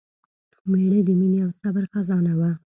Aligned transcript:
مړه 0.69 0.99
د 1.07 1.09
مینې 1.19 1.39
او 1.45 1.51
صبر 1.59 1.83
خزانه 1.91 2.33
وه 2.39 2.51